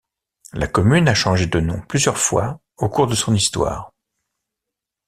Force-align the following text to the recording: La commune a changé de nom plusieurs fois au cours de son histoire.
La 0.53 0.65
commune 0.65 1.07
a 1.07 1.13
changé 1.13 1.45
de 1.45 1.59
nom 1.59 1.79
plusieurs 1.81 2.17
fois 2.17 2.59
au 2.77 2.89
cours 2.89 3.05
de 3.05 3.13
son 3.13 3.35
histoire. 3.35 3.91